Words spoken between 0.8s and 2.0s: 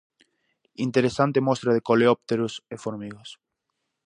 Interesante mostra de